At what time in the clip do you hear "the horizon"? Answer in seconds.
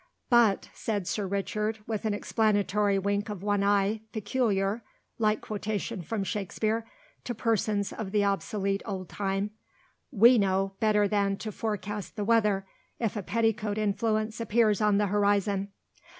14.97-15.67